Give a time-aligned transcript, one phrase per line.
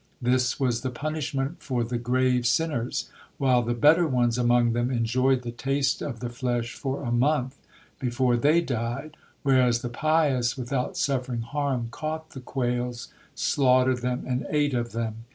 [0.19, 3.07] This was the punishment for the grave sinners,
[3.37, 7.59] while the better ones among them enjoyed the taste of the flesh for a month
[7.99, 14.47] before they died, whereas the pious without suffering harm caught the quails, slaughtered them, and
[14.49, 15.25] ate of them.